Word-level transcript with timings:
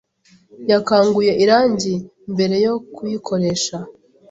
Yakanguye 0.71 1.31
irangi 1.43 1.93
mbere 2.33 2.55
yo 2.65 2.73
kuyikoresha. 2.93 3.75